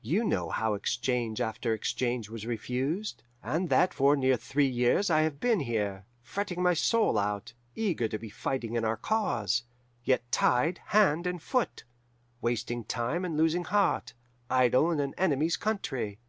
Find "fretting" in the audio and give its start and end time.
6.22-6.62